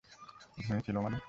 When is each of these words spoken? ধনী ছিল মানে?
ধনী 0.57 0.81
ছিল 0.81 0.97
মানে? 0.99 1.17